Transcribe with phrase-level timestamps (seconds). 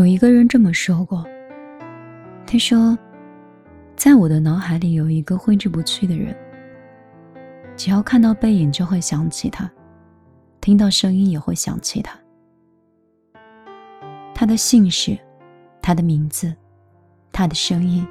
[0.00, 1.26] 有一个人这么说过
[2.50, 2.98] ：“他说，
[3.96, 6.34] 在我的脑海里有一个挥之不去的人。
[7.76, 9.70] 只要看到背影就会想起他，
[10.58, 12.18] 听到声音也会想起他。
[14.34, 15.18] 他的姓氏，
[15.82, 16.50] 他的名字，
[17.30, 18.02] 他的声音，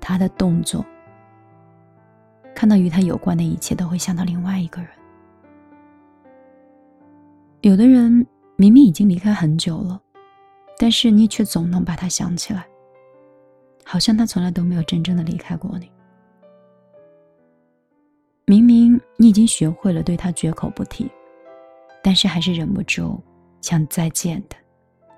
[0.00, 0.82] 他的动作，
[2.54, 4.90] 看到与他有关的一切都会想到另外一个人。
[7.60, 8.26] 有的人
[8.56, 10.00] 明明已经离开很久了。”
[10.78, 12.64] 但是你却总能把他想起来，
[13.84, 15.90] 好像他从来都没有真正的离开过你。
[18.46, 21.10] 明明你已经学会了对他绝口不提，
[22.02, 23.20] 但是还是忍不住
[23.60, 24.56] 想再见他，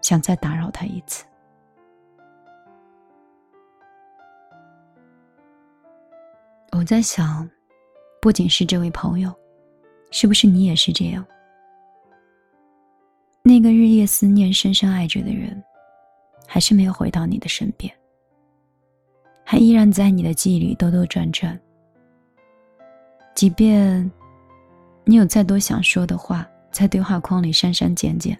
[0.01, 1.25] 想再打扰他一次。
[6.73, 7.49] 我在想，
[8.23, 9.31] 不仅是这位朋友，
[10.11, 11.25] 是不是你也是这样？
[13.51, 15.61] 那个日夜思念、深深爱着的人，
[16.47, 17.93] 还是没有回到你的身边，
[19.45, 21.61] 还依然在你的记忆里兜兜转转。
[23.35, 24.09] 即便
[25.03, 28.39] 你有再多想说的话，在对话框里删删减减，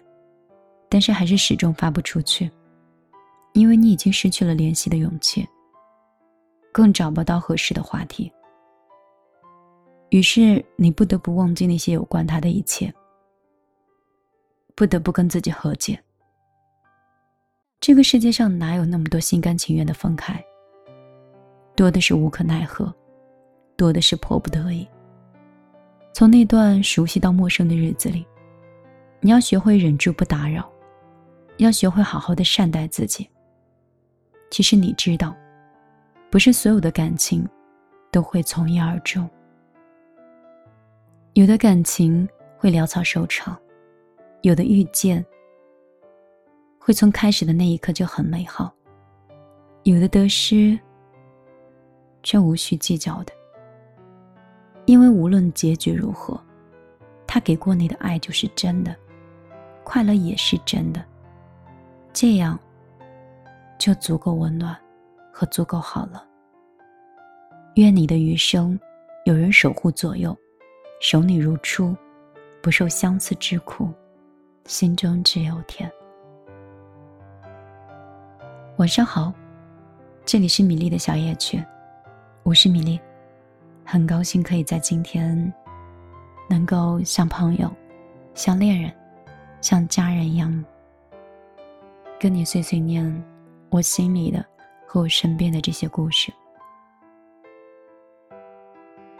[0.87, 2.49] 但是还是始终发不出去，
[3.51, 5.45] 因为你已经失去了联系的勇气，
[6.71, 8.31] 更找不到合适的话题。
[10.09, 12.89] 于是，你不得不忘记那些有关他的一切。
[14.81, 15.99] 不得不跟自己和解。
[17.79, 20.43] 这个世界上哪有那么多心甘情愿的分开？
[21.75, 22.91] 多的是无可奈何，
[23.77, 24.87] 多的是迫不得已。
[26.15, 28.25] 从那段熟悉到陌生的日子里，
[29.19, 30.67] 你要学会忍住不打扰，
[31.57, 33.29] 要学会好好的善待自己。
[34.49, 35.35] 其实你知道，
[36.31, 37.47] 不是所有的感情
[38.11, 39.29] 都会从一而终，
[41.33, 43.55] 有的感情会潦草收场。
[44.41, 45.23] 有的遇见，
[46.79, 48.73] 会从开始的那一刻就很美好；
[49.83, 50.77] 有的得失，
[52.23, 53.31] 却无需计较的，
[54.87, 56.39] 因为无论结局如何，
[57.27, 58.95] 他给过你的爱就是真的，
[59.83, 61.05] 快乐也是真的，
[62.11, 62.59] 这样
[63.77, 64.75] 就足够温暖
[65.31, 66.27] 和足够好了。
[67.75, 68.77] 愿你的余生
[69.25, 70.35] 有人守护左右，
[70.99, 71.95] 守你如初，
[72.63, 73.91] 不受相思之苦。
[74.71, 75.91] 心中只有天。
[78.77, 79.33] 晚上好，
[80.25, 81.61] 这里是米粒的小夜曲，
[82.43, 82.97] 我是米粒，
[83.83, 85.53] 很高兴可以在今天，
[86.49, 87.69] 能够像朋友、
[88.33, 88.89] 像恋人、
[89.59, 90.63] 像家人一样，
[92.17, 93.05] 跟你碎碎念
[93.69, 94.43] 我心里的
[94.87, 96.31] 和我身边的这些故事。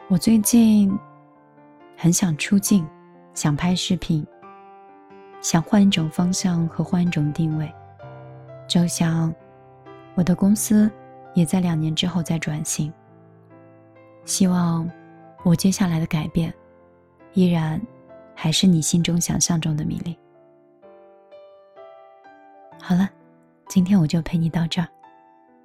[0.08, 0.98] 我最近
[1.98, 2.88] 很想出镜，
[3.34, 4.26] 想拍视频。
[5.42, 7.72] 想换一种方向和换一种定位，
[8.68, 9.34] 就像
[10.14, 10.90] 我的公司
[11.34, 12.94] 也在两年之后再转型。
[14.24, 14.90] 希望
[15.44, 16.54] 我接下来的改变，
[17.34, 17.82] 依然
[18.36, 20.16] 还是你心中想象中的米粒。
[22.80, 23.10] 好了，
[23.68, 24.88] 今天我就陪你到这儿，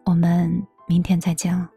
[0.07, 0.51] 我们
[0.89, 1.71] 明天再见了。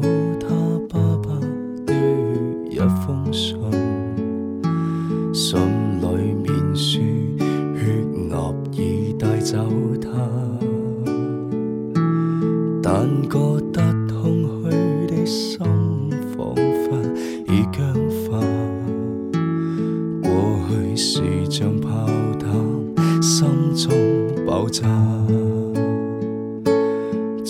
[24.71, 24.83] 在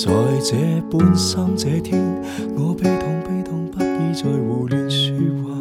[0.06, 0.12] 這
[0.90, 2.02] 半生這天，
[2.56, 5.12] 我悲痛悲痛不已，在胡亂说
[5.44, 5.60] 話。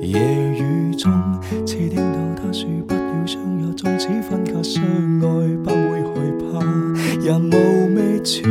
[0.00, 0.18] 夜
[0.58, 1.12] 雨中，
[1.66, 4.82] 似聽到他说不要相约，縱使分隔相
[5.20, 5.26] 愛，
[5.58, 6.44] 不會害怕。
[7.20, 8.42] 人無觅處，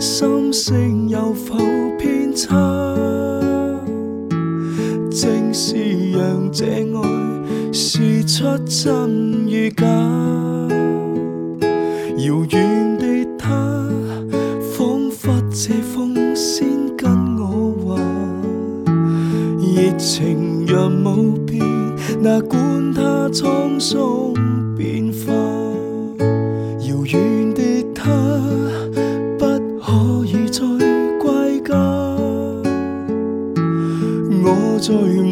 [0.00, 1.54] 心聲有否
[1.98, 2.50] 偏差？
[5.08, 5.76] 正是
[6.10, 7.15] 讓這愛。
[8.26, 13.06] 出真与假，遥远的
[13.38, 13.88] 他，
[14.74, 16.66] 仿佛借风先
[16.98, 17.08] 跟
[17.38, 17.94] 我话，
[19.60, 21.60] 热情若无变，
[22.20, 24.34] 哪管他沧桑
[24.76, 25.32] 变化。
[26.80, 28.10] 遥远的他，
[29.38, 29.46] 不
[29.78, 30.62] 可以再
[31.22, 31.72] 归家，
[34.42, 35.22] 我在。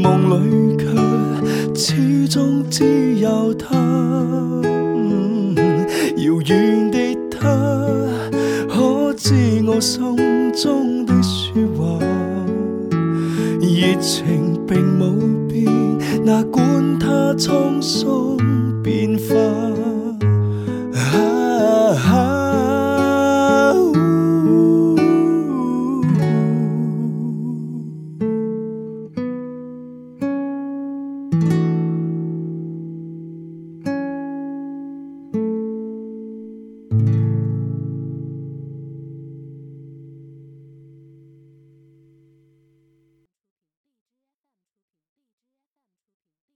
[9.87, 10.11] 心
[10.55, 11.99] 中的说话，
[13.61, 15.15] 热情并冇
[15.47, 15.67] 变，
[16.25, 16.65] 哪管
[16.99, 18.39] 它沧桑
[18.83, 19.84] 变化。